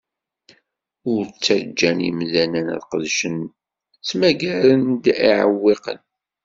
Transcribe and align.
Ur 1.11 1.23
ttaǧǧan 1.27 1.99
imdanen 2.09 2.67
ad 2.75 2.81
qedcen. 2.91 3.39
Ttmagaren-d 3.51 5.03
iɛewwiqen. 5.27 5.99